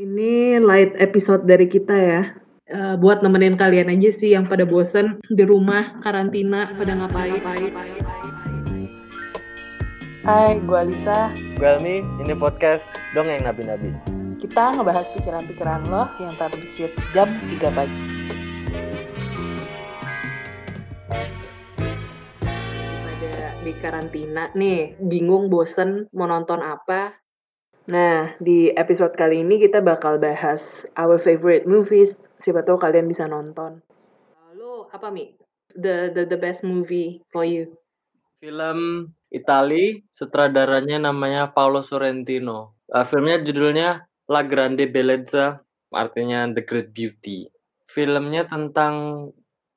Ini 0.00 0.56
light 0.64 0.96
episode 0.96 1.44
dari 1.44 1.68
kita 1.68 1.92
ya. 1.92 2.32
Uh, 2.72 2.96
buat 2.96 3.20
nemenin 3.20 3.52
kalian 3.52 3.92
aja 3.92 4.08
sih 4.08 4.32
yang 4.32 4.48
pada 4.48 4.64
bosen 4.64 5.20
di 5.28 5.44
rumah, 5.44 6.00
karantina, 6.00 6.72
pada 6.72 6.96
ngapain. 6.96 7.36
Hai, 10.24 10.56
gue 10.64 10.78
Alisa. 10.80 11.36
Gue 11.60 11.68
Almi, 11.68 12.00
ini 12.16 12.32
podcast 12.32 12.80
Dongeng 13.12 13.44
Nabi-Nabi. 13.44 13.92
Kita 14.40 14.72
ngebahas 14.80 15.04
pikiran-pikiran 15.20 15.92
lo 15.92 16.08
yang 16.16 16.32
terbesit 16.32 16.96
jam 17.12 17.28
3 17.60 17.60
pagi. 17.68 18.00
Pada 23.04 23.52
di 23.60 23.72
karantina 23.84 24.48
nih, 24.56 24.96
bingung, 24.96 25.52
bosen, 25.52 26.08
mau 26.16 26.24
nonton 26.24 26.64
apa, 26.64 27.20
Nah, 27.88 28.36
di 28.36 28.68
episode 28.76 29.16
kali 29.16 29.40
ini 29.40 29.56
kita 29.56 29.80
bakal 29.80 30.20
bahas 30.20 30.84
our 31.00 31.16
favorite 31.16 31.64
movies. 31.64 32.28
Siapa 32.36 32.60
tahu 32.60 32.76
kalian 32.76 33.08
bisa 33.08 33.24
nonton. 33.24 33.80
Lo 34.52 34.92
apa 34.92 35.08
Mi? 35.08 35.32
The 35.72 36.12
the 36.12 36.28
the 36.28 36.36
best 36.36 36.60
movie 36.60 37.24
for 37.32 37.48
you? 37.48 37.72
Film 38.42 39.08
Itali, 39.32 40.04
sutradaranya 40.12 41.08
namanya 41.08 41.54
Paolo 41.56 41.80
Sorrentino. 41.80 42.76
Uh, 42.90 43.06
filmnya 43.06 43.40
judulnya 43.40 44.04
La 44.28 44.42
Grande 44.44 44.90
Bellezza, 44.90 45.62
artinya 45.88 46.50
The 46.50 46.62
Great 46.66 46.90
Beauty. 46.92 47.48
Filmnya 47.88 48.44
tentang 48.44 49.28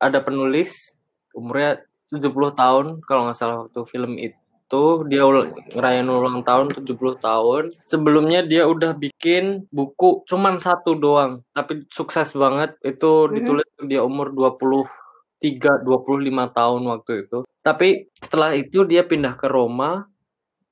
ada 0.01 0.19
penulis 0.25 0.91
umurnya 1.31 1.79
70 2.11 2.29
tahun 2.53 2.85
kalau 3.07 3.29
nggak 3.29 3.37
salah 3.37 3.65
waktu 3.65 3.79
film 3.89 4.19
itu 4.19 4.42
itu 4.73 5.05
dia 5.05 5.21
ngerayain 5.77 6.09
ulang 6.09 6.41
tahun 6.41 6.73
70 6.73 6.97
tahun. 7.21 7.63
Sebelumnya 7.85 8.41
dia 8.41 8.65
udah 8.65 8.97
bikin 8.97 9.69
buku 9.69 10.25
cuman 10.25 10.57
satu 10.57 10.97
doang, 10.97 11.45
tapi 11.53 11.85
sukses 11.93 12.33
banget. 12.33 12.73
Itu 12.81 13.29
mhm. 13.29 13.33
ditulis 13.37 13.69
mm 13.69 13.77
-hmm. 13.77 13.89
dia 13.93 14.01
umur 14.01 14.33
23 14.33 15.85
25 15.85 16.57
tahun 16.57 16.81
waktu 16.89 17.11
itu. 17.29 17.45
Tapi 17.61 18.09
setelah 18.17 18.57
itu 18.57 18.81
dia 18.89 19.05
pindah 19.05 19.37
ke 19.37 19.45
Roma. 19.45 20.09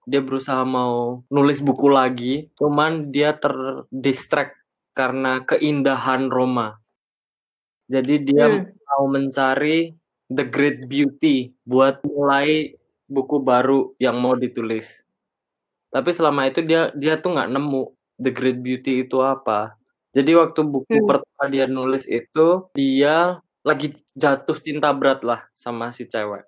Dia 0.09 0.25
berusaha 0.25 0.65
mau 0.65 1.21
nulis 1.29 1.61
buku 1.61 1.85
lagi, 1.93 2.49
cuman 2.57 3.13
dia 3.13 3.37
terdistract 3.37 4.57
karena 4.97 5.45
keindahan 5.45 6.25
Roma. 6.25 6.81
Jadi 7.85 8.25
dia 8.25 8.49
hmm. 8.49 8.65
mau 8.81 9.05
mencari 9.05 9.93
the 10.25 10.41
great 10.41 10.89
beauty 10.89 11.53
buat 11.69 12.01
mulai 12.01 12.80
buku 13.11 13.43
baru 13.43 13.91
yang 13.99 14.15
mau 14.23 14.39
ditulis. 14.39 14.87
Tapi 15.91 16.15
selama 16.15 16.47
itu 16.47 16.63
dia 16.63 16.95
dia 16.95 17.19
tuh 17.19 17.35
nggak 17.35 17.51
nemu 17.51 17.83
The 18.15 18.31
Great 18.31 18.63
Beauty 18.63 19.03
itu 19.03 19.19
apa. 19.19 19.75
Jadi 20.15 20.31
waktu 20.39 20.63
buku 20.63 21.03
hmm. 21.03 21.07
pertama 21.07 21.43
dia 21.51 21.67
nulis 21.67 22.07
itu 22.07 22.71
dia 22.71 23.43
lagi 23.67 23.99
jatuh 24.15 24.55
cinta 24.63 24.95
berat 24.95 25.27
lah 25.27 25.43
sama 25.51 25.91
si 25.91 26.07
cewek. 26.07 26.47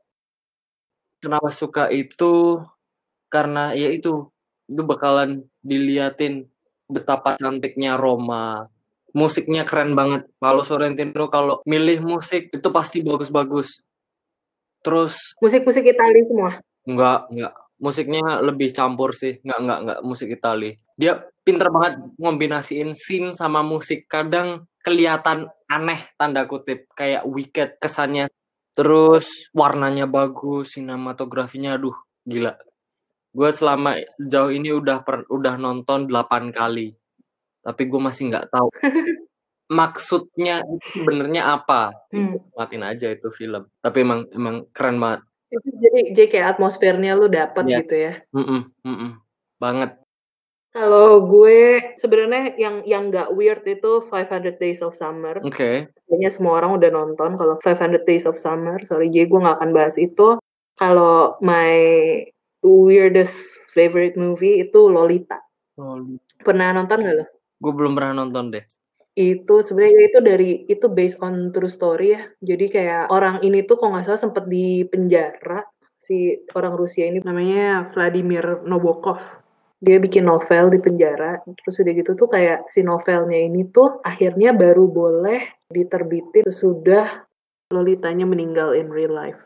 Kenapa 1.19 1.51
suka 1.51 1.91
itu? 1.91 2.63
Karena 3.27 3.75
ya 3.75 3.91
itu 3.91 4.31
itu 4.67 4.81
bakalan 4.83 5.43
diliatin 5.59 6.47
betapa 6.87 7.35
cantiknya 7.35 7.99
Roma. 7.99 8.67
Musiknya 9.13 9.63
keren 9.67 9.93
banget. 9.93 10.25
Kalau 10.39 10.63
Sorrentino 10.65 11.27
kalau 11.29 11.61
milih 11.67 12.01
musik 12.03 12.49
itu 12.49 12.67
pasti 12.71 13.03
bagus-bagus. 13.05 13.83
Terus 14.83 15.15
musik-musik 15.39 15.87
Itali 15.87 16.21
semua? 16.27 16.59
Enggak, 16.83 17.31
enggak. 17.31 17.53
Musiknya 17.79 18.43
lebih 18.43 18.69
campur 18.75 19.15
sih. 19.15 19.39
Enggak, 19.41 19.59
enggak, 19.63 19.79
enggak 19.79 19.99
musik 20.03 20.29
Itali. 20.29 20.71
Dia 20.99 21.23
pinter 21.41 21.71
banget 21.71 22.03
ngombinasiin 22.19 22.93
scene 22.93 23.31
sama 23.31 23.63
musik. 23.63 24.05
Kadang 24.11 24.67
kelihatan 24.83 25.47
aneh 25.71 26.11
tanda 26.19 26.43
kutip 26.45 26.91
kayak 26.93 27.23
wicked 27.23 27.79
kesannya. 27.79 28.27
Terus 28.75 29.25
warnanya 29.55 30.05
bagus, 30.05 30.75
sinematografinya 30.75 31.79
aduh 31.79 31.95
gila. 32.27 32.59
Gue 33.33 33.49
selama 33.49 33.97
sejauh 34.19 34.53
ini 34.53 34.69
udah 34.69 35.01
per, 35.01 35.25
udah 35.31 35.57
nonton 35.57 36.05
8 36.05 36.53
kali. 36.53 36.93
Tapi 37.63 37.81
gue 37.87 38.01
masih 38.01 38.29
nggak 38.29 38.51
tahu 38.51 38.67
maksudnya 39.71 40.63
sebenarnya 40.91 41.59
apa 41.59 41.95
hmm. 42.11 42.55
matiin 42.57 42.83
aja 42.83 43.11
itu 43.11 43.31
film 43.31 43.67
tapi 43.79 44.03
emang 44.03 44.27
emang 44.35 44.67
keren 44.75 44.99
banget 44.99 45.21
itu 45.53 45.69
jadi 45.79 45.99
jadi 46.17 46.27
kayak 46.29 46.49
atmosfernya 46.57 47.11
lu 47.15 47.29
dapet 47.29 47.63
yeah. 47.69 47.79
gitu 47.83 47.95
ya 47.95 48.13
mm 48.33 48.43
-mm, 48.43 48.61
mm 48.83 48.95
-mm. 48.95 49.09
banget 49.61 49.91
kalau 50.73 51.29
gue 51.29 51.93
sebenarnya 52.01 52.57
yang 52.57 52.81
yang 52.89 53.13
nggak 53.13 53.29
weird 53.37 53.61
itu 53.69 54.09
500 54.09 54.57
Days 54.57 54.81
of 54.81 54.97
Summer. 54.97 55.37
Oke. 55.45 55.53
Okay. 55.53 55.75
Kayaknya 56.09 56.29
semua 56.33 56.57
orang 56.57 56.81
udah 56.81 56.89
nonton 56.89 57.37
kalau 57.37 57.61
500 57.61 58.01
Days 58.09 58.25
of 58.25 58.41
Summer. 58.41 58.81
Sorry, 58.81 59.13
jadi 59.13 59.29
gue 59.29 59.37
nggak 59.37 59.61
akan 59.61 59.69
bahas 59.69 60.01
itu. 60.01 60.41
Kalau 60.81 61.37
my 61.45 61.77
weirdest 62.65 63.53
favorite 63.77 64.17
movie 64.17 64.65
itu 64.65 64.89
Lolita. 64.89 65.37
Lolita. 65.77 66.41
Pernah 66.41 66.73
nonton 66.73 67.05
gak 67.05 67.15
lo? 67.21 67.25
Gue 67.61 67.73
belum 67.77 67.93
pernah 67.93 68.25
nonton 68.25 68.57
deh. 68.57 68.65
Itu 69.13 69.61
sebenarnya 69.61 70.09
itu 70.09 70.19
dari 70.25 70.51
itu 70.65 70.85
based 70.89 71.21
on 71.21 71.53
true 71.53 71.69
story 71.69 72.17
ya. 72.17 72.21
Jadi 72.41 72.65
kayak 72.73 73.13
orang 73.13 73.45
ini 73.45 73.61
tuh 73.65 73.77
kok 73.77 73.93
nggak 73.93 74.05
salah 74.09 74.21
sempet 74.21 74.49
di 74.49 74.81
penjara 74.89 75.61
si 76.03 76.35
orang 76.57 76.75
Rusia 76.75 77.07
ini 77.07 77.23
namanya 77.23 77.93
Vladimir 77.95 78.65
Nabokov. 78.67 79.21
Dia 79.83 79.99
bikin 79.99 80.23
novel 80.23 80.71
di 80.71 80.79
penjara, 80.79 81.43
terus 81.43 81.75
udah 81.75 81.91
gitu 81.91 82.15
tuh 82.15 82.31
kayak 82.31 82.71
si 82.71 82.79
novelnya 82.87 83.35
ini 83.35 83.67
tuh 83.67 83.99
akhirnya 83.99 84.55
baru 84.55 84.87
boleh 84.87 85.67
diterbitin 85.67 86.47
sudah 86.47 87.27
Lolitanya 87.73 88.29
meninggal 88.29 88.77
in 88.77 88.93
real 88.93 89.11
life. 89.17 89.39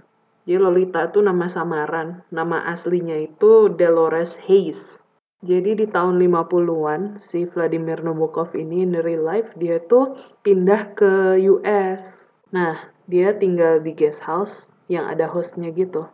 Jadi 0.43 0.59
Lolita 0.59 1.07
tuh 1.11 1.23
nama 1.23 1.47
samaran, 1.47 2.23
nama 2.27 2.67
aslinya 2.67 3.15
itu 3.15 3.71
Dolores 3.71 4.35
Hayes. 4.47 4.99
Jadi 5.45 5.77
di 5.77 5.85
tahun 5.85 6.17
50-an 6.17 7.21
si 7.21 7.45
Vladimir 7.45 8.01
Nabokov 8.01 8.57
ini 8.57 8.81
in 8.81 8.97
real 9.05 9.21
life 9.21 9.53
dia 9.53 9.77
tuh 9.85 10.17
pindah 10.41 10.97
ke 10.97 11.37
US. 11.45 12.33
Nah, 12.49 12.89
dia 13.05 13.37
tinggal 13.37 13.77
di 13.85 13.93
guest 13.93 14.25
house 14.25 14.65
yang 14.89 15.05
ada 15.05 15.29
hostnya 15.29 15.69
gitu. 15.69 16.09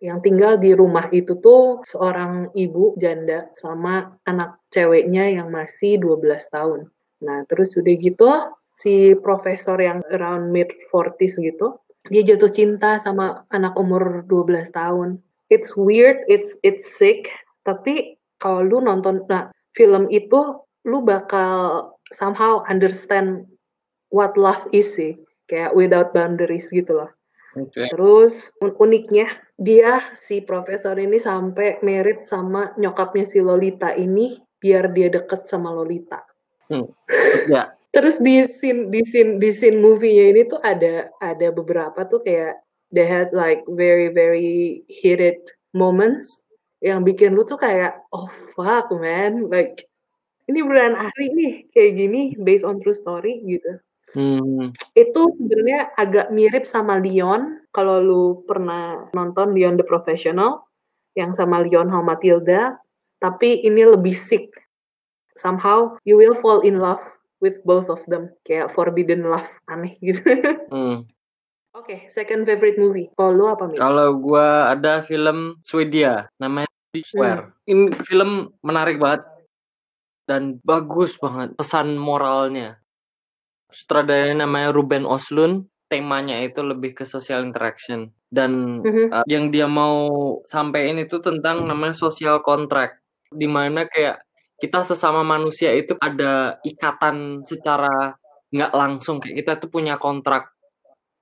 Yang 0.00 0.18
tinggal 0.32 0.56
di 0.56 0.72
rumah 0.72 1.12
itu 1.12 1.36
tuh 1.44 1.84
seorang 1.84 2.52
ibu 2.56 2.96
janda 2.96 3.52
sama 3.60 4.16
anak 4.24 4.60
ceweknya 4.72 5.36
yang 5.36 5.52
masih 5.52 6.00
12 6.00 6.48
tahun. 6.48 6.88
Nah, 7.20 7.44
terus 7.48 7.76
udah 7.76 7.94
gitu 8.00 8.28
si 8.76 9.16
profesor 9.20 9.76
yang 9.80 10.04
around 10.12 10.52
mid 10.52 10.68
40s 10.92 11.40
gitu, 11.40 11.80
dia 12.12 12.22
jatuh 12.24 12.52
cinta 12.52 13.00
sama 13.00 13.48
anak 13.52 13.76
umur 13.76 14.24
12 14.28 14.68
tahun. 14.72 15.20
It's 15.48 15.72
weird, 15.78 16.20
it's 16.28 16.60
it's 16.60 16.84
sick, 16.84 17.32
tapi 17.66 18.14
kalau 18.38 18.62
lu 18.62 18.78
nonton 18.78 19.26
nah 19.26 19.50
film 19.74 20.06
itu 20.08 20.62
lu 20.86 21.02
bakal 21.02 21.90
somehow 22.14 22.62
understand 22.70 23.42
what 24.14 24.38
love 24.38 24.62
is 24.70 24.86
sih 24.94 25.18
kayak 25.50 25.74
without 25.74 26.14
boundaries 26.14 26.70
gitu 26.70 27.02
loh 27.02 27.10
okay. 27.58 27.90
terus 27.90 28.54
uniknya 28.62 29.26
dia 29.58 30.04
si 30.14 30.44
profesor 30.44 30.94
ini 30.96 31.18
sampai 31.18 31.82
merit 31.82 32.22
sama 32.28 32.70
nyokapnya 32.78 33.26
si 33.26 33.38
Lolita 33.42 33.92
ini 33.98 34.38
biar 34.62 34.94
dia 34.94 35.10
deket 35.10 35.50
sama 35.50 35.74
Lolita 35.74 36.22
hmm. 36.70 36.86
yeah. 37.50 37.74
terus 37.90 38.22
di 38.22 38.46
scene 38.46 38.92
di 38.94 39.02
scene 39.02 39.42
di 39.42 39.50
scene 39.50 39.82
movie-nya 39.82 40.24
ini 40.36 40.42
tuh 40.46 40.62
ada 40.62 41.10
ada 41.18 41.48
beberapa 41.50 42.06
tuh 42.06 42.22
kayak 42.22 42.62
they 42.94 43.06
had 43.06 43.34
like 43.34 43.66
very 43.74 44.06
very 44.12 44.86
heated 44.86 45.40
moments 45.74 46.45
yang 46.86 47.02
bikin 47.02 47.34
lu 47.34 47.42
tuh 47.42 47.58
kayak 47.58 47.98
oh 48.14 48.30
fuck 48.54 48.86
man 48.94 49.50
like 49.50 49.90
ini 50.46 50.62
beneran 50.62 50.94
ahli 50.94 51.26
nih 51.34 51.54
kayak 51.74 51.92
gini 51.98 52.22
based 52.38 52.62
on 52.62 52.78
true 52.78 52.94
story 52.94 53.42
gitu. 53.42 53.82
Hmm. 54.14 54.70
Itu 54.94 55.34
sebenarnya 55.34 55.90
agak 55.98 56.30
mirip 56.30 56.62
sama 56.62 57.02
Leon 57.02 57.66
kalau 57.74 57.98
lu 57.98 58.24
pernah 58.46 59.10
nonton 59.10 59.50
Leon 59.50 59.74
the 59.74 59.82
Professional 59.82 60.62
yang 61.18 61.34
sama 61.34 61.66
Leon 61.66 61.90
How 61.90 62.06
Matilda, 62.06 62.78
tapi 63.18 63.66
ini 63.66 63.82
lebih 63.82 64.14
sick. 64.14 64.54
Somehow 65.34 65.98
you 66.06 66.14
will 66.14 66.38
fall 66.38 66.62
in 66.62 66.78
love 66.78 67.02
with 67.42 67.58
both 67.66 67.90
of 67.90 68.00
them 68.06 68.30
kayak 68.46 68.70
forbidden 68.72 69.26
love 69.26 69.50
aneh 69.66 69.98
gitu. 69.98 70.22
Hmm. 70.70 71.06
Oke, 71.76 71.92
okay, 71.92 72.00
second 72.08 72.48
favorite 72.48 72.80
movie. 72.80 73.12
Kalau 73.20 73.36
lu 73.36 73.44
apa, 73.52 73.68
Mi? 73.68 73.76
Kalau 73.76 74.16
gua 74.16 74.72
ada 74.72 75.04
film 75.04 75.60
Swedia, 75.60 76.24
namanya 76.40 76.65
The 76.96 77.02
Square. 77.04 77.42
Hmm. 77.44 77.68
Ini 77.68 77.84
film 78.08 78.30
menarik 78.64 78.96
banget 78.96 79.22
dan 80.24 80.58
bagus 80.64 81.20
banget 81.20 81.52
pesan 81.54 82.00
moralnya. 82.00 82.80
Sutradaranya 83.70 84.46
namanya 84.46 84.72
Ruben 84.72 85.04
Oslund, 85.04 85.68
temanya 85.86 86.42
itu 86.42 86.62
lebih 86.62 86.96
ke 86.98 87.04
social 87.06 87.46
interaction 87.46 88.10
dan 88.30 88.82
mm-hmm. 88.82 89.06
uh, 89.14 89.24
yang 89.30 89.54
dia 89.54 89.70
mau 89.70 90.38
sampaikan 90.50 90.98
itu 90.98 91.22
tentang 91.22 91.62
namanya 91.62 91.94
social 91.94 92.42
contract 92.42 92.98
di 93.30 93.46
mana 93.46 93.86
kayak 93.86 94.22
kita 94.58 94.82
sesama 94.82 95.22
manusia 95.22 95.70
itu 95.76 95.94
ada 96.00 96.58
ikatan 96.64 97.44
secara 97.46 98.16
nggak 98.50 98.72
langsung 98.72 99.20
kayak 99.20 99.44
kita 99.44 99.52
tuh 99.60 99.70
punya 99.70 100.00
kontrak. 100.00 100.48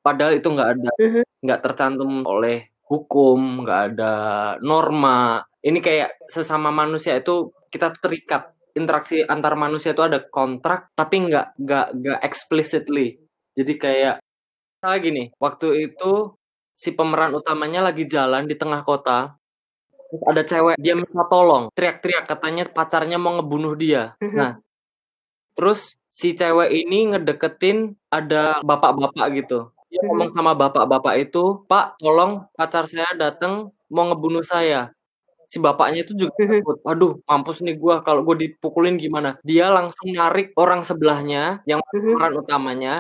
Padahal 0.05 0.37
itu 0.37 0.49
nggak 0.53 0.71
ada, 0.77 0.91
Mhm. 1.01 1.23
nggak 1.43 1.61
tercantum 1.65 2.11
oleh 2.29 2.69
hukum, 2.85 3.65
nggak 3.65 3.81
ada 3.93 4.13
norma. 4.61 5.43
Ini 5.65 5.79
kayak 5.81 6.29
sesama 6.29 6.69
manusia 6.69 7.17
itu 7.17 7.49
kita 7.73 7.97
terikat. 7.99 8.53
Interaksi 8.77 9.23
antar 9.25 9.55
manusia 9.57 9.95
itu 9.97 10.03
ada 10.05 10.21
kontrak, 10.29 10.93
tapi 10.99 11.25
nggak 11.31 11.57
nggak 11.63 11.87
nggak 12.01 12.19
explicitly. 12.27 13.17
Jadi 13.57 13.73
kayak 13.81 14.15
misalnya 14.81 14.99
gini, 15.03 15.23
waktu 15.41 15.69
itu 15.93 16.13
si 16.77 16.91
pemeran 16.97 17.33
utamanya 17.39 17.81
lagi 17.87 18.05
jalan 18.11 18.45
di 18.51 18.57
tengah 18.59 18.83
kota, 18.87 19.37
terus 20.11 20.23
ada 20.31 20.43
cewek 20.47 20.77
dia 20.83 20.95
minta 20.99 21.25
tolong, 21.31 21.71
teriak-teriak 21.77 22.25
katanya 22.31 22.65
pacarnya 22.71 23.19
mau 23.21 23.35
ngebunuh 23.41 23.75
dia. 23.79 24.15
Mhm. 24.23 24.37
Nah, 24.39 24.53
terus 25.59 25.97
si 26.13 26.35
cewek 26.39 26.71
ini 26.73 27.15
ngedeketin 27.15 27.97
ada 28.13 28.59
bapak-bapak 28.65 29.27
gitu. 29.45 29.71
Dia 29.93 30.01
Mhm. 30.03 30.09
ngomong 30.11 30.31
sama 30.37 30.53
bapak-bapak 30.59 31.15
itu, 31.31 31.65
"Pak, 31.71 31.99
tolong 32.03 32.47
pacar 32.59 32.85
saya 32.91 33.11
datang 33.19 33.71
mau 33.93 34.05
ngebunuh 34.11 34.43
saya." 34.47 34.91
Si 35.53 35.59
bapaknya 35.63 36.05
itu 36.07 36.13
juga 36.17 36.35
Mhm. 36.41 36.61
takut, 36.61 36.77
"Aduh, 36.89 37.13
mampus 37.29 37.59
nih 37.65 37.77
gua 37.79 38.01
kalau 38.07 38.21
gua 38.27 38.37
dipukulin 38.39 38.97
gimana?" 39.01 39.37
Dia 39.47 39.69
langsung 39.73 40.09
narik 40.15 40.53
orang 40.59 40.81
sebelahnya 40.87 41.63
yang 41.69 41.81
Mhm. 41.93 41.93
pemeran 42.17 42.33
utamanya. 42.43 42.95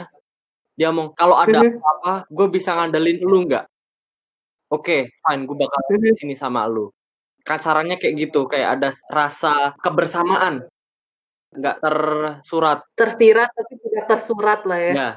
Dia 0.78 0.90
ngomong, 0.92 1.14
"Kalau 1.18 1.36
ada 1.38 1.60
Mhm. 1.62 1.78
apa-apa, 1.80 2.14
gue 2.30 2.46
bisa 2.52 2.70
ngandelin 2.76 3.18
lu 3.24 3.38
nggak?" 3.48 3.68
Oke, 4.72 5.12
fine, 5.20 5.42
gue 5.44 5.56
bakal 5.60 5.80
di 6.00 6.12
sini 6.16 6.32
sama 6.32 6.64
lu. 6.64 6.88
Kasarannya 7.44 7.96
kayak 8.00 8.14
gitu, 8.28 8.46
kayak 8.48 8.80
ada 8.80 8.88
rasa 9.12 9.72
kebersamaan. 9.84 10.64
Nggak 11.56 11.76
tersurat. 11.82 12.78
Tersirat 12.98 13.50
tapi 13.56 13.74
tidak 13.82 14.04
tersurat 14.10 14.60
lah 14.68 14.78
ya. 14.80 14.92
Ya. 14.94 15.10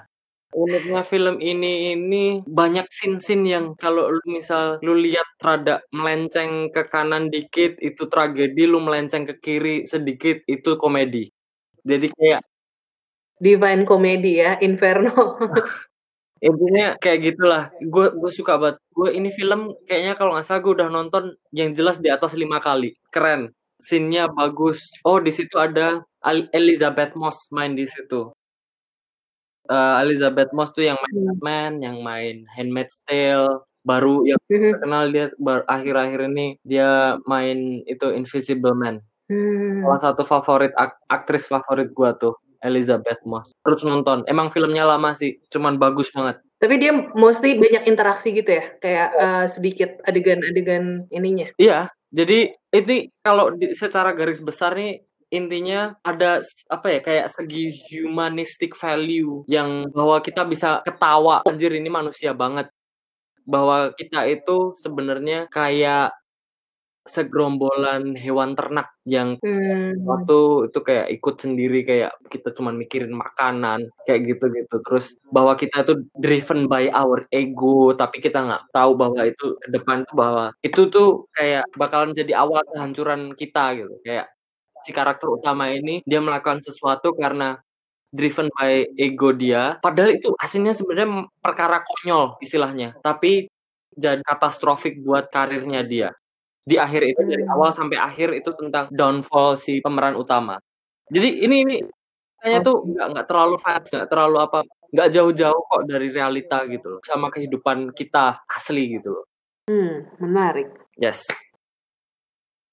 Uniknya 0.56 1.04
film 1.04 1.44
ini 1.44 1.92
ini 1.92 2.40
banyak 2.48 2.88
scene-scene 2.88 3.46
yang 3.52 3.66
kalau 3.76 4.08
lu 4.08 4.24
misal 4.32 4.80
lu 4.80 4.96
lihat 4.96 5.28
rada 5.44 5.84
melenceng 5.92 6.72
ke 6.72 6.88
kanan 6.88 7.28
dikit 7.28 7.76
itu 7.84 8.08
tragedi, 8.08 8.64
lu 8.64 8.80
melenceng 8.80 9.28
ke 9.28 9.36
kiri 9.44 9.84
sedikit 9.84 10.40
itu 10.48 10.80
komedi. 10.80 11.28
Jadi 11.84 12.08
kayak 12.16 12.42
Divine 13.38 13.84
Comedy 13.86 14.42
ya, 14.42 14.58
Inferno. 14.64 15.38
Intinya 16.48 16.98
kayak 17.02 17.20
gitulah. 17.34 17.64
Gue 17.82 18.14
gue 18.14 18.32
suka 18.34 18.58
banget. 18.62 18.78
Gue 18.94 19.10
ini 19.18 19.30
film 19.34 19.74
kayaknya 19.90 20.14
kalau 20.18 20.38
nggak 20.38 20.46
salah 20.46 20.62
gue 20.62 20.74
udah 20.74 20.90
nonton 20.90 21.24
yang 21.54 21.74
jelas 21.74 21.98
di 22.02 22.10
atas 22.14 22.34
5 22.38 22.46
kali. 22.62 22.94
Keren. 23.14 23.54
Scene-nya 23.78 24.30
bagus. 24.34 24.82
Oh, 25.06 25.22
di 25.22 25.30
situ 25.30 25.54
ada 25.62 26.02
Elizabeth 26.54 27.14
Moss 27.14 27.46
main 27.54 27.78
di 27.78 27.86
situ. 27.86 28.34
Eh, 29.68 29.96
Elizabeth 30.08 30.50
Moss 30.56 30.72
tuh 30.72 30.88
yang 30.88 30.96
main 30.96 31.16
Hmm. 31.16 31.28
Batman, 31.36 31.72
yang 31.84 31.98
main 32.00 32.36
Handmaid's 32.56 32.98
Tale, 33.04 33.68
baru 33.84 34.24
yang 34.24 34.40
Mhm. 34.48 34.72
terkenal 34.80 35.04
dia 35.12 35.26
bar- 35.40 35.68
akhir-akhir 35.68 36.20
ini 36.28 36.56
dia 36.64 37.20
main 37.24 37.84
itu 37.84 38.08
Invisible 38.12 38.76
Man. 38.76 39.04
Hmm. 39.28 39.84
Salah 39.84 40.02
satu 40.02 40.24
favorit 40.24 40.72
ak- 40.76 41.04
aktris 41.08 41.48
favorit 41.48 41.92
gua 41.92 42.16
tuh 42.16 42.36
Elizabeth 42.64 43.20
Moss. 43.24 43.52
Terus 43.62 43.84
nonton. 43.84 44.24
Emang 44.26 44.52
filmnya 44.52 44.84
lama 44.84 45.12
sih, 45.14 45.40
cuman 45.52 45.76
bagus 45.76 46.10
banget. 46.12 46.40
Tapi 46.58 46.76
dia 46.82 46.90
mostly 47.14 47.54
banyak 47.56 47.86
interaksi 47.86 48.34
gitu 48.34 48.50
ya, 48.50 48.66
kayak 48.82 49.10
eh, 49.14 49.46
sedikit 49.46 50.00
adegan-adegan 50.04 51.06
ininya. 51.14 51.54
Iya, 51.56 51.88
jadi 52.10 52.56
ini 52.74 53.14
kalau 53.22 53.54
di, 53.54 53.72
secara 53.72 54.12
garis 54.12 54.42
besar 54.42 54.74
nih 54.74 55.06
intinya 55.34 55.96
ada 56.06 56.40
apa 56.72 56.88
ya 56.94 57.00
kayak 57.04 57.28
segi 57.36 57.84
humanistic 57.92 58.74
value 58.78 59.44
yang 59.52 59.90
bahwa 59.92 60.20
kita 60.24 60.48
bisa 60.48 60.80
ketawa 60.88 61.44
anjir 61.48 61.72
ini 61.76 61.90
manusia 61.92 62.32
banget. 62.36 62.72
Bahwa 63.48 63.92
kita 63.96 64.28
itu 64.30 64.76
sebenarnya 64.84 65.48
kayak 65.52 66.14
segerombolan 67.08 68.20
hewan 68.20 68.52
ternak 68.60 68.92
yang 69.08 69.40
Hmm. 69.40 69.96
waktu 70.04 70.68
itu 70.68 70.80
kayak 70.84 71.08
ikut 71.16 71.36
sendiri 71.40 71.80
kayak 71.88 72.12
kita 72.28 72.52
cuma 72.52 72.76
mikirin 72.76 73.16
makanan 73.16 73.88
kayak 74.04 74.28
gitu-gitu. 74.28 74.76
Terus 74.84 75.16
bahwa 75.32 75.56
kita 75.56 75.88
itu 75.88 76.04
driven 76.20 76.68
by 76.68 76.92
our 76.92 77.24
ego 77.32 77.96
tapi 77.96 78.20
kita 78.20 78.44
nggak 78.44 78.64
tahu 78.76 79.00
bahwa 79.00 79.24
itu 79.24 79.56
ke 79.64 79.68
depan 79.72 80.04
tuh 80.04 80.16
bahwa 80.20 80.46
itu 80.64 80.82
tuh 80.92 81.08
kayak 81.32 81.64
bakalan 81.80 82.12
jadi 82.12 82.44
awal 82.44 82.62
kehancuran 82.76 83.32
kita 83.40 83.80
gitu. 83.80 83.94
Kayak 84.04 84.28
si 84.88 84.96
karakter 84.96 85.28
utama 85.28 85.68
ini 85.68 86.00
dia 86.08 86.24
melakukan 86.24 86.64
sesuatu 86.64 87.12
karena 87.12 87.60
driven 88.16 88.48
by 88.56 88.88
ego 88.96 89.36
dia 89.36 89.76
padahal 89.84 90.16
itu 90.16 90.32
aslinya 90.40 90.72
sebenarnya 90.72 91.28
perkara 91.44 91.84
konyol 91.84 92.40
istilahnya 92.40 92.96
tapi 93.04 93.52
jadi 94.00 94.24
katastrofik 94.24 95.04
buat 95.04 95.28
karirnya 95.28 95.84
dia 95.84 96.10
di 96.68 96.76
akhir 96.76 97.02
itu 97.16 97.22
dari 97.24 97.44
Hmm. 97.48 97.56
awal 97.56 97.72
sampai 97.72 97.96
akhir 97.96 98.30
itu 98.36 98.52
tentang 98.60 98.92
downfall 98.92 99.56
si 99.56 99.80
pemeran 99.80 100.20
utama. 100.20 100.60
Jadi 101.08 101.40
ini 101.48 101.64
ini 101.64 101.76
kayaknya 102.44 102.62
tuh 102.68 102.78
nggak 102.84 103.08
nggak 103.16 103.28
terlalu 103.32 103.56
fast, 103.64 103.88
nggak 103.96 104.10
terlalu 104.12 104.38
apa, 104.44 104.60
nggak 104.92 105.10
jauh-jauh 105.16 105.62
kok 105.72 105.84
dari 105.88 106.08
realita 106.12 106.68
gitu 106.68 107.00
loh, 107.00 107.02
sama 107.08 107.32
kehidupan 107.32 107.96
kita 107.96 108.44
asli 108.52 109.00
gitu 109.00 109.16
loh. 109.16 109.26
Hmm, 109.72 110.12
menarik. 110.20 110.68
Yes. 111.00 111.24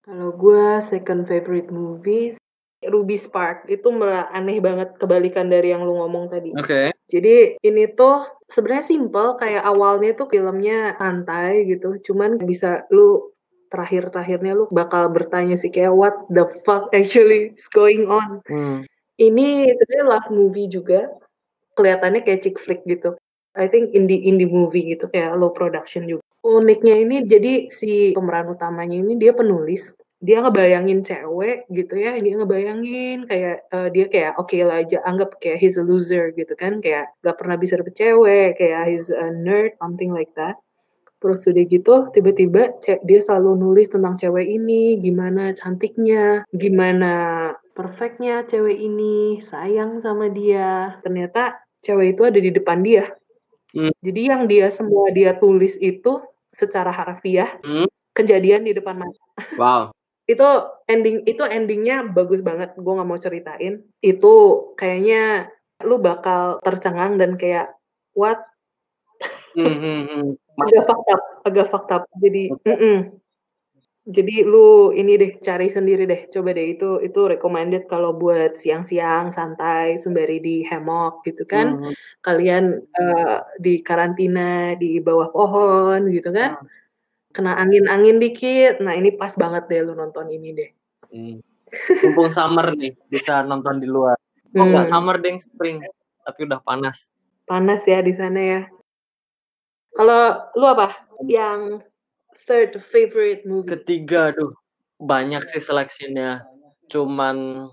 Kalau 0.04 0.36
gue 0.36 0.84
second 0.84 1.24
favorite 1.24 1.72
movies 1.72 2.36
Ruby 2.84 3.16
Spark 3.16 3.64
itu 3.72 3.88
malah 3.88 4.28
aneh 4.32 4.60
banget 4.60 4.92
kebalikan 5.00 5.48
dari 5.48 5.72
yang 5.72 5.88
lu 5.88 5.96
ngomong 5.96 6.28
tadi. 6.28 6.52
Oke. 6.52 6.92
Jadi 7.08 7.56
ini 7.64 7.88
tuh 7.96 8.28
sebenarnya 8.48 8.84
simple 8.84 9.40
kayak 9.40 9.64
awalnya 9.64 10.12
tuh 10.12 10.28
filmnya 10.28 10.96
santai 11.00 11.64
gitu, 11.64 11.96
cuman 12.04 12.36
bisa 12.44 12.84
lu 12.92 13.32
terakhir-terakhirnya 13.72 14.52
lu 14.54 14.64
bakal 14.70 15.08
bertanya 15.10 15.56
sih 15.56 15.72
kayak 15.72 15.96
what 15.96 16.14
the 16.30 16.44
fuck 16.62 16.92
actually 16.92 17.56
is 17.56 17.66
going 17.72 18.04
on. 18.06 18.44
Hmm. 18.44 18.84
Ini 19.16 19.72
sebenarnya 19.72 20.04
love 20.04 20.28
movie 20.28 20.68
juga, 20.68 21.08
kelihatannya 21.78 22.26
kayak 22.26 22.44
chick 22.44 22.56
flick 22.60 22.82
gitu. 22.84 23.14
I 23.54 23.70
think 23.70 23.94
indie 23.94 24.26
indie 24.26 24.50
movie 24.50 24.92
gitu 24.92 25.06
kayak 25.08 25.38
low 25.38 25.54
production 25.54 26.10
juga. 26.10 26.26
Uniknya 26.44 27.00
ini 27.00 27.24
jadi 27.24 27.72
si 27.72 28.12
pemeran 28.12 28.52
utamanya 28.52 29.00
ini 29.00 29.16
dia 29.16 29.32
penulis, 29.32 29.96
dia 30.20 30.44
ngebayangin 30.44 31.00
cewek 31.00 31.64
gitu 31.72 31.96
ya, 31.96 32.20
dia 32.20 32.36
ngebayangin 32.36 33.24
kayak 33.24 33.64
eh, 33.72 33.88
dia 33.96 34.04
kayak 34.12 34.32
oke 34.36 34.52
lah 34.60 34.84
aja 34.84 35.00
anggap 35.08 35.40
kayak 35.40 35.56
he's 35.56 35.80
a 35.80 35.84
loser 35.84 36.36
gitu 36.36 36.52
kan, 36.52 36.84
kayak 36.84 37.08
gak 37.24 37.40
pernah 37.40 37.56
bisa 37.56 37.80
dapet 37.80 37.96
cewek, 37.96 38.60
kayak 38.60 38.92
he's 38.92 39.08
a 39.08 39.32
nerd 39.32 39.72
something 39.80 40.12
like 40.12 40.28
that. 40.36 40.60
Terus 41.24 41.48
udah 41.48 41.64
gitu 41.64 41.94
tiba-tiba 42.12 42.76
dia 42.84 43.20
selalu 43.24 43.56
nulis 43.56 43.88
tentang 43.88 44.20
cewek 44.20 44.44
ini, 44.44 45.00
gimana 45.00 45.56
cantiknya, 45.56 46.44
gimana 46.52 47.12
perfectnya 47.72 48.44
cewek 48.44 48.76
ini, 48.76 49.40
sayang 49.40 49.96
sama 50.04 50.28
dia. 50.28 51.00
Ternyata 51.00 51.56
cewek 51.80 52.20
itu 52.20 52.22
ada 52.28 52.36
di 52.36 52.52
depan 52.52 52.84
dia. 52.84 53.08
Hmm. 53.72 53.96
Jadi 54.04 54.20
yang 54.28 54.44
dia 54.44 54.68
semua 54.68 55.08
dia 55.16 55.32
tulis 55.40 55.80
itu 55.80 56.20
secara 56.54 56.94
harfiah 56.94 57.58
Hmm. 57.60 57.90
kejadian 58.14 58.64
di 58.64 58.72
depan 58.72 58.96
mata. 59.02 59.24
Wow. 59.58 59.82
Itu 60.32 60.48
ending 60.88 61.28
itu 61.28 61.44
endingnya 61.44 62.08
bagus 62.08 62.40
banget. 62.40 62.72
Gue 62.80 62.96
nggak 62.96 63.04
mau 63.04 63.20
ceritain. 63.20 63.84
Itu 64.00 64.32
kayaknya 64.72 65.52
lu 65.84 66.00
bakal 66.00 66.64
tercengang 66.64 67.20
dan 67.20 67.36
kayak 67.36 67.76
what 68.16 68.40
Hmm, 69.54 69.78
hmm, 69.78 70.34
agak 70.58 70.82
fakta 70.90 71.14
agak 71.46 71.66
fakta 71.70 71.96
jadi 72.18 72.50
mm-mm. 72.66 72.96
Jadi 74.04 74.44
lu 74.44 74.92
ini 74.92 75.16
deh 75.16 75.32
cari 75.40 75.72
sendiri 75.72 76.04
deh. 76.04 76.28
Coba 76.28 76.52
deh 76.52 76.76
itu 76.76 77.00
itu 77.00 77.20
recommended 77.24 77.88
kalau 77.88 78.12
buat 78.12 78.52
siang-siang 78.52 79.32
santai 79.32 79.96
sembari 79.96 80.44
di 80.44 80.60
hammock 80.68 81.24
gitu 81.24 81.48
kan. 81.48 81.80
Hmm, 81.80 81.92
kalian 82.20 82.84
eh, 82.84 83.38
di 83.56 83.80
karantina 83.80 84.76
di 84.76 85.00
bawah 85.00 85.32
pohon 85.32 86.04
gitu 86.12 86.28
kan. 86.36 86.60
Kena 87.32 87.56
angin-angin 87.56 88.20
dikit. 88.20 88.84
Nah 88.84 88.92
ini 88.92 89.16
pas 89.16 89.32
banget 89.40 89.72
deh 89.72 89.80
lu 89.88 89.96
nonton 89.96 90.28
ini 90.28 90.52
deh. 90.52 90.70
Hmm. 91.08 91.40
Mumpung 92.04 92.30
summer 92.30 92.76
nih, 92.76 92.92
bisa 93.08 93.40
nonton 93.40 93.80
di 93.80 93.88
luar. 93.88 94.20
Oh 94.54 94.62
nggak 94.68 94.86
Hmm, 94.86 94.92
summer 94.92 95.16
deng, 95.18 95.40
spring. 95.40 95.80
Tapi 96.22 96.44
udah 96.44 96.60
panas. 96.60 97.08
panas 97.44 97.84
ya 97.84 98.00
di 98.00 98.12
sana 98.16 98.40
ya. 98.40 98.60
Kalau 99.96 100.48
lu 100.56 100.66
apa? 100.68 101.08
Yang 101.24 101.84
third 102.48 102.72
favorite 102.92 103.42
movie 103.48 103.70
Ketiga, 103.78 104.32
aduh, 104.32 104.52
banyak 105.00 105.42
sih 105.52 105.62
seleksinya. 105.62 106.44
Cuman 106.92 107.68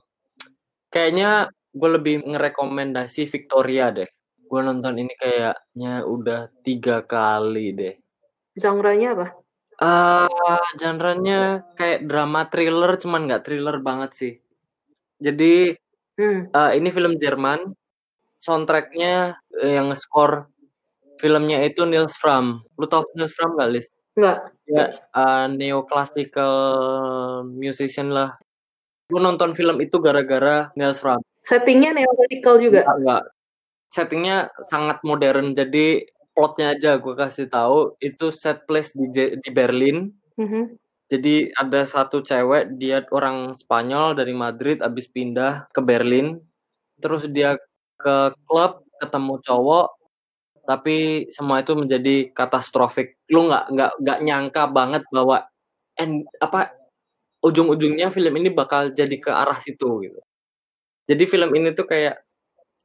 kayaknya 0.93 1.51
gue 1.75 1.89
lebih 1.97 2.15
ngerekomendasi 2.27 3.27
Victoria 3.31 3.91
deh. 3.95 4.09
Gue 4.49 4.61
nonton 4.65 4.95
ini 5.01 5.13
kayaknya 5.19 6.03
udah 6.07 6.51
tiga 6.67 7.03
kali 7.07 7.73
deh. 7.75 7.93
genre-nya 8.59 9.15
apa 9.17 9.27
Ah, 9.81 10.61
genre-nya 10.79 11.65
kayak 11.79 12.05
drama 12.09 12.47
thriller, 12.51 12.95
cuman 13.01 13.21
nggak 13.27 13.43
thriller 13.47 13.77
banget 13.83 14.11
sih. 14.19 14.33
Jadi, 15.21 15.75
Hmm. 16.19 16.47
eee, 16.53 16.71
ini 16.79 16.89
film 16.93 17.15
Jerman, 17.21 17.73
soundtrack-nya, 18.43 19.35
yang 19.63 19.91
score 19.97 20.47
filmnya 21.21 21.61
itu 21.67 21.83
Nils 21.89 22.15
Frahm. 22.21 22.61
Lu 22.79 22.85
tahu 22.91 23.03
Nils 23.17 23.33
Frahm 23.37 23.55
nggak, 23.57 23.69
Lis? 23.73 23.87
Nggak. 24.17 24.37
Dia, 24.67 24.83
eee, 25.15 25.45
neo-classical 25.55 26.53
musician 27.47 28.11
lah. 28.11 28.35
Gue 29.09 29.21
nonton 29.23 29.53
film 29.57 29.79
itu 29.83 29.97
gara-gara 30.03 30.71
Nils 30.79 30.99
Frahm. 31.03 31.21
Setting-nya 31.45 31.91
neo-classical 31.95 32.55
juga? 32.61 32.81
Enggak 32.85 32.97
enggak. 33.03 33.23
Setting-nya 33.93 34.37
sangat 34.71 34.99
modern. 35.07 35.53
Jadi 35.57 36.05
plot-nya 36.35 36.75
aja 36.77 36.91
gue 37.01 37.15
kasih 37.15 37.47
tahu, 37.51 37.95
itu 38.03 38.31
set 38.35 38.65
place 38.67 38.91
di 38.95 39.07
di 39.39 39.49
Berlin. 39.53 40.11
Mhm. 40.39 40.77
Jadi 41.11 41.51
ada 41.55 41.83
satu 41.85 42.23
cewek, 42.25 42.77
dia 42.81 43.03
orang 43.13 43.53
Spanyol 43.55 44.15
dari 44.17 44.33
Madrid 44.33 44.79
habis 44.81 45.07
pindah 45.11 45.67
ke 45.75 45.81
Berlin. 45.83 46.39
Terus 47.03 47.27
dia 47.31 47.57
ke 48.01 48.33
klub, 48.49 48.83
ketemu 49.01 49.35
cowok, 49.45 49.87
tapi 50.67 51.27
semua 51.33 51.61
itu 51.63 51.73
menjadi 51.77 52.31
katastrofik. 52.33 53.17
Lu 53.33 53.47
nggak 53.49 53.65
nggak 53.73 53.91
nggak 54.03 54.19
nyangka 54.25 54.63
banget 54.71 55.03
bahwa 55.13 55.45
end 55.99 56.25
apa, 56.41 56.71
ujung-ujungnya 57.45 58.09
film 58.13 58.33
ini 58.37 58.49
bakal 58.53 58.93
jadi 58.93 59.15
ke 59.21 59.31
arah 59.33 59.57
situ 59.61 60.01
gitu. 60.05 60.19
Jadi 61.09 61.23
film 61.29 61.51
ini 61.57 61.73
tuh 61.75 61.85
kayak 61.89 62.21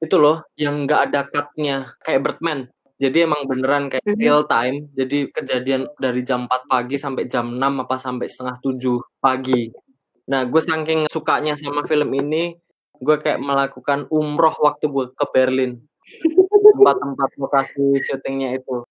itu 0.02 0.16
loh, 0.20 0.44
yang 0.60 0.84
nggak 0.88 1.00
ada 1.12 1.20
cut-nya, 1.30 1.96
kayak 2.04 2.20
Birdman. 2.24 2.68
Jadi 3.00 3.28
emang 3.28 3.44
beneran 3.48 3.88
kayak 3.92 4.04
Mhm. 4.08 4.20
real 4.20 4.42
time, 4.48 4.88
jadi 4.96 5.28
kejadian 5.32 5.82
dari 6.00 6.20
jam 6.24 6.48
4 6.48 6.62
pagi 6.68 6.96
sampai 6.96 7.28
jam 7.28 7.48
6 7.56 7.84
apa 7.84 7.96
sampai 8.00 8.26
setengah 8.28 8.56
7 8.64 9.00
pagi. 9.20 9.68
Nah, 10.32 10.44
gue 10.48 10.60
saking 10.62 11.08
sukanya 11.12 11.54
sama 11.60 11.84
film 11.86 12.10
ini, 12.16 12.56
gue 13.00 13.16
kayak 13.20 13.40
melakukan 13.40 14.08
umroh 14.12 14.54
waktu 14.64 14.88
gue 14.88 15.06
ke 15.12 15.24
Berlin. 15.32 15.78
Tempat-tempat 16.76 17.30
lokasi 17.40 17.84
syutingnya 18.06 18.58
itu. 18.60 18.84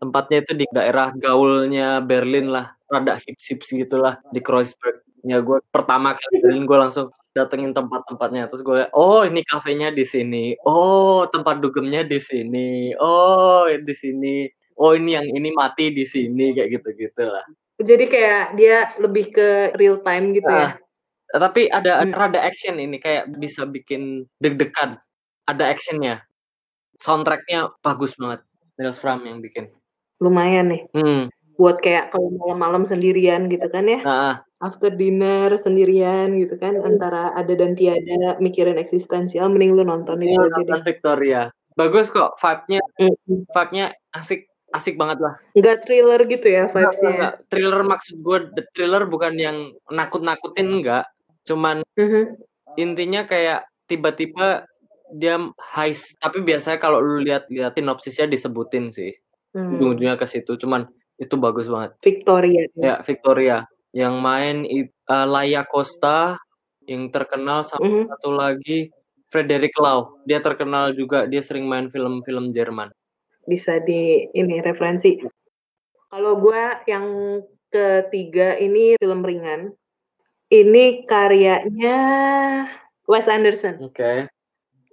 Tempatnya 0.00 0.38
itu 0.44 0.52
di 0.56 0.66
daerah 0.72 1.12
gaulnya 1.16 2.00
Berlin 2.04 2.50
lah, 2.52 2.74
rada 2.90 3.18
hips-hips 3.22 3.72
gitulah, 3.74 4.20
di 4.34 4.40
Kreuzberg. 4.44 5.02
Ya 5.26 5.40
gue 5.44 5.60
pertama 5.72 6.16
kali 6.16 6.36
Berlin 6.44 6.64
gue 6.68 6.78
langsung 6.80 7.06
datengin 7.36 7.72
tempat-tempatnya, 7.76 8.50
terus 8.50 8.62
gue, 8.66 8.88
"Oh 8.96 9.22
ini 9.26 9.42
kafenya 9.46 9.90
di 9.94 10.04
sini, 10.08 10.56
oh 10.66 11.26
tempat 11.30 11.62
dugemnya 11.62 12.02
di 12.06 12.18
sini, 12.22 12.92
oh 12.98 13.66
di 13.70 13.94
sini, 13.94 14.48
oh 14.80 14.92
ini 14.96 15.14
yang 15.18 15.26
ini 15.30 15.50
mati 15.54 15.92
di 15.94 16.04
sini," 16.08 16.52
kayak 16.56 16.70
gitu-gitulah. 16.80 17.44
Jadi 17.80 18.04
kayak 18.10 18.42
dia 18.58 18.88
lebih 19.00 19.24
ke 19.34 19.48
real 19.78 20.02
time 20.04 20.34
gitu 20.36 20.50
ya? 20.50 20.68
Heeh. 20.76 21.40
Tapi 21.40 21.62
ada 21.70 22.02
Hmm. 22.04 22.14
rada 22.16 22.40
action 22.42 22.76
ini, 22.80 22.98
kayak 23.02 23.30
bisa 23.38 23.64
bikin 23.68 24.26
deg-degan, 24.42 24.98
ada 25.46 25.64
action-nya. 25.70 26.22
Soundtrack-nya 27.00 27.72
bagus 27.80 28.12
banget, 28.20 28.44
Nils 28.76 29.00
Frahm 29.00 29.24
yang 29.24 29.40
bikin. 29.40 29.72
Lumayan 30.20 30.68
nih. 30.68 30.82
Hmm. 30.92 31.32
Buat 31.56 31.80
kayak 31.80 32.12
kalau 32.12 32.28
malam-malam 32.36 32.84
sendirian 32.84 33.48
gitu 33.48 33.68
kan 33.72 33.88
ya? 33.88 34.00
Heeh. 34.04 34.34
After 34.60 34.92
dinner 34.92 35.48
sendirian 35.56 36.36
gitu 36.36 36.60
kan, 36.60 36.76
antara 36.84 37.32
ada 37.32 37.52
dan 37.56 37.72
tiada, 37.72 38.36
mikirin 38.36 38.76
eksistensial, 38.76 39.48
mending 39.48 39.72
lu 39.80 39.84
nonton 39.88 40.20
itu 40.20 40.36
Iya, 40.36 40.44
aja 40.52 40.60
deh. 40.68 40.80
Victoria. 40.84 41.42
Bagus 41.80 42.12
kok, 42.12 42.36
vibe-nya 42.36 42.80
vibe-nya 43.56 43.86
asik 44.12 44.44
asik 44.76 45.00
banget 45.00 45.18
lah. 45.24 45.34
Nggak 45.56 45.76
thriller 45.88 46.20
gitu 46.28 46.46
ya 46.46 46.68
Enggak 46.68 46.76
enggak 46.76 46.92
vibes-nya? 46.92 47.08
enggak. 47.16 47.32
Thriller 47.48 47.82
maksud 47.88 48.16
gue, 48.20 48.38
the 48.60 48.62
thriller 48.76 49.02
bukan 49.08 49.34
yang 49.40 49.56
nakut-nakutin, 49.88 50.68
enggak. 50.68 51.04
Cuman 51.48 51.80
Mhm. 51.96 52.22
intinya 52.76 53.24
kayak 53.24 53.64
tiba-tiba 53.88 54.68
dia 55.16 55.36
heist, 55.74 56.14
tapi 56.22 56.42
biasanya 56.44 56.78
kalau 56.78 57.02
lu 57.02 57.22
lihat-lihat 57.24 57.74
sinopsisnya 57.74 58.30
disebutin 58.30 58.90
sih. 58.94 59.12
Hmm. 59.56 59.76
Ujung-ujungnya 59.78 60.14
ke 60.20 60.26
situ, 60.30 60.54
cuman 60.60 60.86
itu 61.18 61.34
bagus 61.36 61.66
banget. 61.66 61.94
Victoria 62.00 62.62
ya? 62.78 62.82
Ya, 62.82 62.94
Victoria. 63.02 63.58
Yang 63.90 64.14
main 64.22 64.56
it 64.68 64.88
eee, 64.94 65.26
Laia 65.26 65.66
Costa, 65.66 66.38
yang 66.86 67.10
terkenal, 67.10 67.66
sama 67.66 67.82
Mhm. 67.86 68.04
satu 68.10 68.30
lagi 68.34 68.78
Frederick 69.30 69.74
Lau. 69.78 70.18
Dia 70.26 70.38
terkenal 70.42 70.94
juga, 70.94 71.26
dia 71.26 71.42
sering 71.42 71.66
main 71.66 71.90
film-film 71.90 72.50
Jerman. 72.54 72.90
Bisa 73.46 73.78
di 73.82 74.26
ini, 74.34 74.62
referensi. 74.62 75.18
Kalau 76.10 76.38
gua 76.38 76.82
yang 76.86 77.38
ketiga 77.70 78.58
ini 78.58 78.98
film 78.98 79.22
ringan. 79.22 79.70
Ini 80.50 81.06
karyanya 81.06 81.98
Wes 83.06 83.30
Anderson. 83.30 83.78
Oke. 83.86 84.26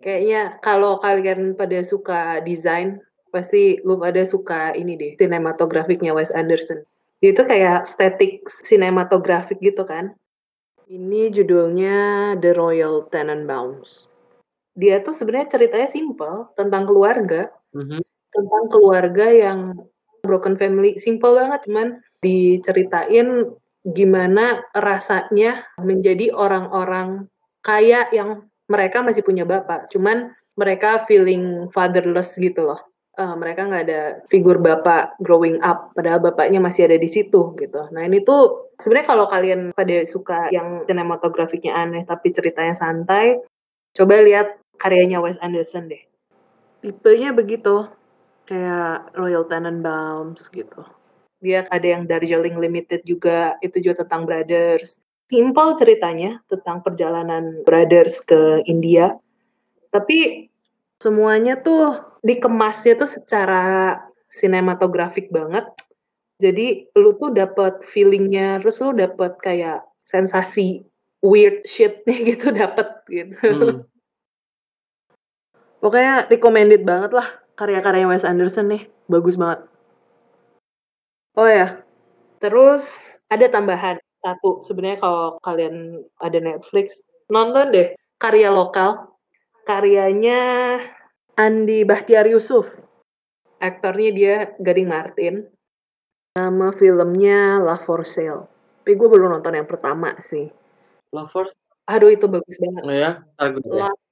Kayaknya 0.01 0.62
kalau 0.62 1.01
kalian 1.01 1.58
pada 1.58 1.82
suka 1.82 2.38
desain, 2.46 3.01
pasti 3.34 3.82
lu 3.82 3.98
pada 3.98 4.22
suka 4.22 4.72
ini 4.77 4.94
deh, 4.94 5.12
sinematografiknya 5.18 6.13
Wes 6.13 6.30
Anderson. 6.30 6.86
Itu 7.25 7.42
kayak 7.50 7.89
static 7.89 8.46
sinematografik 8.46 9.58
gitu 9.58 9.82
kan. 9.89 10.13
Ini 10.88 11.34
judulnya 11.34 11.98
The 12.39 12.54
Royal 12.54 13.10
Tenenbaums. 13.10 14.08
Dia 14.77 15.01
tuh 15.01 15.18
sebenarnya 15.18 15.58
ceritanya 15.58 15.89
simpel, 15.89 16.54
tentang 16.54 16.86
keluarga. 16.86 17.50
Mhm. 17.74 18.00
Tentang 18.32 18.63
keluarga 18.70 19.27
yang 19.34 19.60
broken 20.22 20.56
family, 20.62 20.94
simpel 21.01 21.34
banget, 21.34 21.66
cuman 21.66 21.88
diceritain 22.22 23.50
gimana 23.98 24.62
rasanya 24.77 25.66
menjadi 25.82 26.30
orang-orang 26.36 27.25
kaya 27.66 28.06
yang 28.13 28.46
mereka 28.68 29.04
masih 29.04 29.24
punya 29.24 29.48
bapak, 29.48 29.88
cuman 29.92 30.36
mereka 30.60 31.04
feeling 31.08 31.72
fatherless 31.72 32.36
gitu 32.36 32.68
loh. 32.68 32.80
Eee, 33.18 33.34
mereka 33.34 33.66
nggak 33.66 33.84
ada 33.90 34.02
figur 34.30 34.62
bapak 34.62 35.18
growing 35.26 35.58
up, 35.66 35.90
padahal 35.98 36.22
bapaknya 36.22 36.62
masih 36.62 36.86
ada 36.86 37.02
di 37.02 37.10
situ 37.10 37.58
gitu. 37.58 37.82
Nah 37.90 38.06
ini 38.06 38.22
tuh 38.22 38.70
sebenarnya 38.78 39.08
kalau 39.10 39.26
kalian 39.26 39.74
pada 39.74 40.06
suka 40.06 40.54
yang 40.54 40.86
sinematografiknya 40.86 41.74
aneh 41.74 42.06
tapi 42.06 42.30
ceritanya 42.30 42.78
santai, 42.78 43.42
coba 43.98 44.22
lihat 44.22 44.62
karyanya 44.78 45.18
Wes 45.18 45.42
Anderson 45.42 45.90
deh. 45.90 46.04
Tipenya 46.86 47.34
begitu, 47.34 47.90
kayak 48.46 49.18
Royal 49.18 49.50
Tenenbaums 49.50 50.46
gitu. 50.54 50.86
Dia 51.42 51.66
ada 51.74 51.86
yang 51.86 52.06
Darjeeling 52.06 52.58
Limited 52.62 53.02
juga, 53.02 53.58
itu 53.66 53.82
juga 53.82 54.06
tentang 54.06 54.30
brothers. 54.30 55.02
Simpel 55.28 55.76
ceritanya, 55.76 56.40
tentang 56.48 56.80
perjalanan 56.80 57.68
brothers 57.68 58.24
ke 58.24 58.64
India. 58.64 59.12
Tapi 59.92 60.48
semuanya 61.04 61.60
tuh 61.60 62.00
dikemasnya 62.24 62.96
tuh 62.96 63.12
secara 63.12 63.96
sinematografik 64.32 65.28
banget. 65.28 65.68
Jadi 66.40 66.88
lu 66.96 67.18
tuh 67.20 67.36
dapet 67.36 67.84
feeling-nya, 67.84 68.64
terus 68.64 68.80
lu 68.80 68.96
dapet 68.96 69.36
kayak 69.44 69.84
sensasi 70.08 70.88
weird 71.20 71.66
shit-nya 71.68 72.24
gitu 72.32 72.56
dapet 72.56 72.88
gitu. 73.12 73.36
Hmm. 73.36 73.76
Pokoknya 75.84 76.32
recommended 76.32 76.88
banget 76.88 77.12
lah 77.14 77.28
karya-karyanya 77.60 78.10
Wes 78.10 78.24
Anderson 78.24 78.72
nih, 78.72 78.88
bagus 79.12 79.36
banget. 79.36 79.66
Oh 81.38 81.46
ya, 81.46 81.84
terus 82.40 83.18
ada 83.30 83.46
tambahan 83.52 84.02
satu, 84.22 84.62
sebenarnya 84.66 85.00
kalau 85.02 85.38
kalian 85.42 86.04
ada 86.22 86.40
Netflix, 86.42 87.02
nonton 87.30 87.74
deh 87.74 87.88
karya 88.18 88.50
lokal, 88.50 89.14
karyanya 89.64 90.40
Andi 91.38 91.86
Bahtiar 91.86 92.26
Yusuf. 92.26 92.66
Aktornya 93.58 94.10
dia 94.14 94.36
Gading 94.62 94.90
Martin. 94.90 95.36
Nama 96.38 96.70
filmnya 96.78 97.58
Love 97.62 97.86
for 97.86 98.02
Sale. 98.06 98.46
Tapi 98.86 98.94
gue 98.94 99.08
baru 99.10 99.34
nonton 99.34 99.58
yang 99.58 99.66
pertama 99.66 100.14
sih. 100.22 100.50
Lovers? 101.10 101.54
Aduh 101.90 102.14
itu 102.14 102.30
bagus 102.30 102.58
banget. 102.62 102.84
Oh 102.86 102.94
ya? 102.94 103.12
Love 103.66 104.08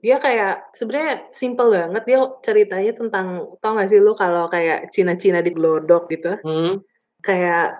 dia 0.00 0.16
kayak 0.16 0.72
sebenarnya 0.72 1.28
simpel 1.30 1.68
banget 1.68 2.02
dia 2.08 2.18
ceritanya 2.40 2.92
tentang 2.96 3.26
tau 3.60 3.76
gak 3.76 3.88
sih 3.92 4.00
lu 4.00 4.16
kalau 4.16 4.48
kayak 4.48 4.88
Cina-Cina 4.96 5.44
di 5.44 5.52
glodok 5.52 6.08
gitu 6.08 6.40
Hmm. 6.40 6.80
kayak 7.20 7.76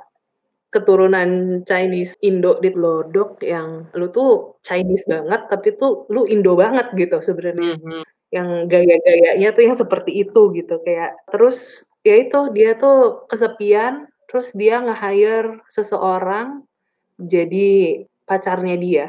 keturunan 0.71 1.61
Chinese 1.67 2.15
Indo 2.23 2.59
di 2.63 2.71
glodok 2.71 3.43
yang 3.43 3.91
lu 3.99 4.07
tuh 4.15 4.55
Chinese 4.63 5.05
banget 5.11 5.51
tapi 5.51 5.75
tuh 5.75 6.07
lu 6.15 6.27
Indo 6.31 6.55
banget 6.55 6.91
gitu 6.95 7.19
sebenarnya 7.23 7.75
Mhm. 7.79 8.03
yang 8.31 8.49
gaya-gayanya 8.71 9.51
tuh 9.51 9.63
yang 9.67 9.75
seperti 9.75 10.23
itu 10.23 10.55
gitu 10.55 10.79
kayak 10.87 11.19
terus 11.35 11.87
ya 12.07 12.23
itu 12.23 12.55
dia 12.55 12.79
tuh 12.79 13.27
kesepian 13.27 14.07
terus 14.31 14.55
dia 14.55 14.79
nge-hire 14.79 15.59
seseorang 15.67 16.63
jadi 17.19 18.07
pacarnya 18.31 18.79
dia 18.79 19.07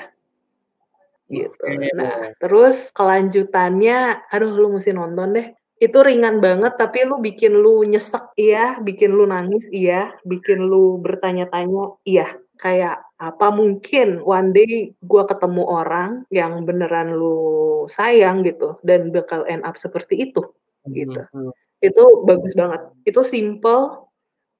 gitu. 1.32 1.64
Nah, 1.96 2.36
terus 2.44 2.92
kelanjutannya, 2.92 4.20
aduh 4.36 4.52
lu 4.52 4.76
mesti 4.76 4.92
nonton 4.92 5.32
deh. 5.32 5.48
Itu 5.82 6.06
ringan 6.06 6.38
banget 6.46 6.78
tapi 6.78 7.10
lu 7.10 7.18
bikin 7.18 7.58
lu 7.58 7.82
nyesek 7.82 8.38
iya, 8.38 8.78
bikin 8.78 9.18
lu 9.18 9.26
nangis 9.26 9.66
iya, 9.74 10.14
bikin 10.30 10.70
lu 10.70 11.02
bertanya-tanya 11.02 11.98
iya. 12.06 12.38
kayak 12.62 13.02
apa 13.18 13.50
mungkin 13.50 14.22
one 14.22 14.54
day 14.54 14.94
gue 14.94 15.24
ketemu 15.26 15.66
orang 15.66 16.30
yang 16.30 16.62
beneran 16.62 17.18
lu 17.18 17.90
sayang 17.90 18.46
gitu 18.46 18.78
dan 18.86 19.10
bakal 19.10 19.42
end 19.50 19.66
up 19.66 19.82
seperti 19.82 20.30
itu 20.30 20.46
gitu. 20.94 21.26
Mhm. 21.34 21.50
Itu 21.82 22.22
bagus 22.30 22.54
banget. 22.54 22.86
Itu 23.02 23.26
simple 23.26 24.06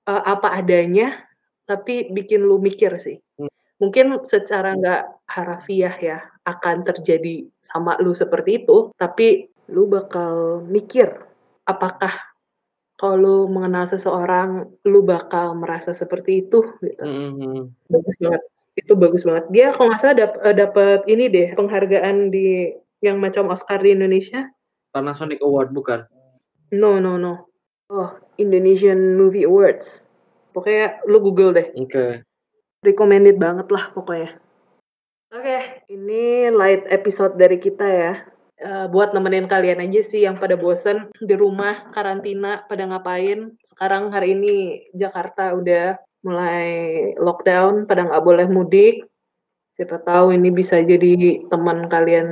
uh, 0.10 0.24
apa 0.26 0.58
adanya 0.58 1.30
tapi 1.70 2.10
bikin 2.10 2.42
lu 2.42 2.58
mikir 2.58 2.98
sih. 2.98 3.22
Hmm. 3.38 3.52
Mungkin 3.78 4.26
secara 4.26 4.78
nggak 4.78 5.30
harafiah 5.30 5.96
ya 6.02 6.20
akan 6.46 6.84
terjadi 6.86 7.46
sama 7.62 7.98
lu 8.02 8.18
seperti 8.18 8.66
itu, 8.66 8.90
tapi 8.98 9.51
lu 9.72 9.88
bakal 9.88 10.62
mikir 10.68 11.10
apakah 11.66 12.12
kalau 13.02 13.50
mengenal 13.50 13.90
seseorang 13.90 14.70
lu 14.86 15.02
bakal 15.02 15.58
merasa 15.58 15.98
seperti 15.98 16.46
itu 16.46 16.62
gitu. 16.86 17.02
Mhm. 17.02 17.74
Bagus 17.90 18.16
banget. 18.22 18.42
Itu 18.78 18.94
bagus 18.94 19.24
banget. 19.26 19.46
Dia 19.50 19.74
kalau 19.74 19.90
nggak 19.90 20.02
salah 20.06 20.16
dap 20.16 20.34
eh, 20.46 20.56
dapat 20.56 21.00
ini 21.10 21.26
deh 21.32 21.58
penghargaan 21.58 22.30
di 22.30 22.70
yang 23.02 23.18
macam 23.18 23.50
Oscar 23.50 23.82
di 23.82 23.98
Indonesia. 23.98 24.54
Panasonic 24.94 25.42
Award 25.42 25.74
bukan? 25.74 26.06
No, 26.70 27.02
no, 27.02 27.18
no. 27.18 27.50
Oh, 27.90 28.14
Indonesian 28.38 29.18
Movie 29.18 29.50
Awards. 29.50 30.06
Pokoknya 30.54 31.02
lu 31.10 31.20
Google 31.20 31.52
deh. 31.58 31.68
Oke. 31.76 32.22
Recommended 32.86 33.42
banget 33.42 33.68
lah 33.74 33.92
pokoknya. 33.92 34.38
Oke, 35.32 35.88
ini 35.88 36.52
light 36.52 36.86
episode 36.92 37.40
dari 37.40 37.56
kita 37.56 37.88
ya. 37.88 38.14
Uh, 38.62 38.86
buat 38.94 39.10
nemenin 39.10 39.50
kalian 39.50 39.82
aja 39.82 40.06
sih 40.06 40.22
yang 40.22 40.38
pada 40.38 40.54
bosen 40.54 41.10
di 41.18 41.34
rumah 41.34 41.90
karantina 41.90 42.62
pada 42.70 42.86
ngapain 42.86 43.58
sekarang 43.66 44.14
hari 44.14 44.38
ini 44.38 44.86
Jakarta 44.94 45.58
udah 45.58 45.98
mulai 46.22 46.70
lockdown 47.18 47.90
pada 47.90 48.06
nggak 48.06 48.22
boleh 48.22 48.46
mudik 48.46 49.10
siapa 49.74 49.98
tahu 50.06 50.38
ini 50.38 50.54
bisa 50.54 50.78
jadi 50.78 51.42
teman 51.50 51.90
kalian 51.90 52.28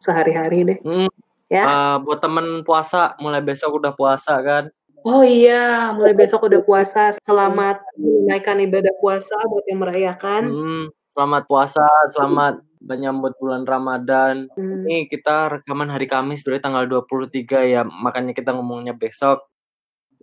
sehari-hari 0.00 0.64
deh 0.72 0.78
Hmm. 0.80 1.12
ya 1.52 1.64
Uh, 1.68 1.96
buat 2.00 2.24
temen 2.24 2.64
puasa, 2.64 3.12
mulai 3.20 3.44
besok 3.44 3.76
udah 3.76 3.92
puasa 3.92 4.40
kan? 4.40 4.72
oh 5.04 5.20
iya 5.20 5.92
mulai 5.92 6.16
besok 6.16 6.48
udah 6.48 6.64
puasa 6.64 7.12
selamat 7.20 7.76
menaikkan 8.00 8.56
ibadah 8.56 8.96
puasa 9.04 9.36
buat 9.52 9.68
yang 9.68 9.84
merayakan 9.84 10.42
Hmm. 10.48 10.84
Selamat 11.12 11.44
puasa, 11.44 11.84
selamat 12.10 12.64
menyambut 12.84 13.32
bulan 13.40 13.64
Ramadan. 13.64 14.48
Hmm. 14.54 14.84
Ini 14.84 15.08
kita 15.08 15.60
rekaman 15.60 15.88
hari 15.88 16.06
Kamis 16.06 16.44
berarti 16.44 16.62
tanggal 16.62 16.84
23 16.86 17.64
ya, 17.64 17.82
makanya 17.84 18.36
kita 18.36 18.52
ngomongnya 18.52 18.94
besok. 18.94 19.48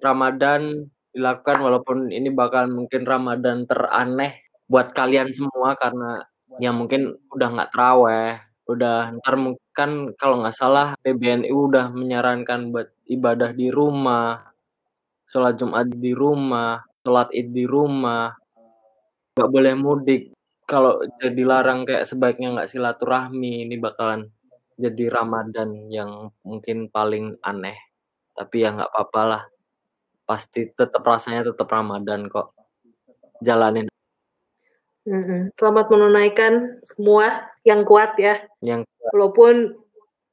Ramadan 0.02 0.90
dilakukan 1.12 1.60
walaupun 1.60 2.10
ini 2.10 2.32
bakal 2.32 2.72
mungkin 2.72 3.04
Ramadan 3.04 3.68
teraneh 3.68 4.48
buat 4.72 4.96
kalian 4.96 5.36
semua 5.36 5.76
karena 5.76 6.24
ya 6.58 6.72
mungkin 6.72 7.20
udah 7.30 7.48
nggak 7.52 7.72
teraweh, 7.76 8.40
udah 8.72 9.12
ntar 9.20 9.36
mungkin 9.36 9.68
kan 9.76 9.92
kalau 10.16 10.40
nggak 10.44 10.56
salah 10.56 10.96
PBNU 11.04 11.52
udah 11.52 11.92
menyarankan 11.92 12.72
buat 12.72 12.88
ibadah 13.08 13.52
di 13.52 13.68
rumah, 13.68 14.40
sholat 15.28 15.60
Jumat 15.60 15.92
di 15.92 16.12
rumah, 16.16 16.80
sholat 17.04 17.32
Id 17.36 17.52
di 17.52 17.64
rumah, 17.68 18.32
nggak 19.36 19.50
boleh 19.52 19.74
mudik. 19.76 20.24
Kalau 20.72 21.04
jadi 21.20 21.44
larang 21.44 21.84
kayak 21.84 22.08
sebaiknya 22.08 22.56
nggak 22.56 22.72
silaturahmi, 22.72 23.68
ini 23.68 23.76
bakalan 23.76 24.32
jadi 24.80 25.12
Ramadan 25.12 25.92
yang 25.92 26.32
mungkin 26.48 26.88
paling 26.88 27.36
aneh. 27.44 27.76
Tapi 28.32 28.64
ya 28.64 28.72
nggak 28.72 28.88
apa-apa 28.88 29.22
lah. 29.28 29.44
Pasti 30.24 30.72
tetap 30.72 31.04
rasanya 31.04 31.52
tetap 31.52 31.68
Ramadan 31.68 32.32
kok. 32.32 32.56
Jalanin. 33.44 33.92
Selamat 35.60 35.92
menunaikan 35.92 36.80
semua 36.88 37.52
yang 37.68 37.84
kuat 37.84 38.16
ya. 38.16 38.40
yang 38.64 38.88
Walaupun 39.12 39.76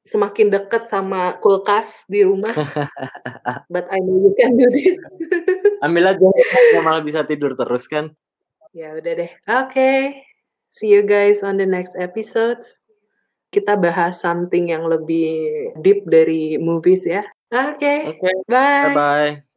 semakin 0.06 0.54
dekat 0.54 0.86
sama 0.86 1.34
kulkas 1.42 2.06
di 2.06 2.22
rumah. 2.22 2.54
But 3.74 3.90
I 3.90 3.98
know 3.98 4.22
you 4.22 4.32
can 4.38 4.54
do 4.54 4.70
this. 4.70 4.94
ambil 5.82 6.14
aja 6.14 6.26
malah 6.78 7.02
bisa 7.02 7.26
tidur 7.26 7.58
terus 7.58 7.90
kan. 7.90 8.14
ya 8.76 8.94
udah 8.94 9.12
deh. 9.18 9.30
Oke. 9.48 10.27
See 10.68 10.92
you 10.92 11.02
guys 11.02 11.40
on 11.42 11.56
the 11.56 11.66
next 11.66 11.96
episode. 11.96 12.60
Kita 13.48 13.80
bahas 13.80 14.20
something 14.20 14.68
yang 14.68 14.84
lebih 14.84 15.72
deep 15.80 16.04
dari 16.04 16.60
movies 16.60 17.08
ya. 17.08 17.24
Oke. 17.48 18.12
Oke, 18.12 18.28
Bye. 18.44 18.92
bye 18.92 18.92
bye. 18.92 19.47